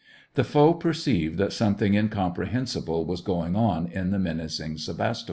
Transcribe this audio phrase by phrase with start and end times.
[0.33, 5.19] The foe perceived that something incomprehen sible was going on in that menacing Sevastopol.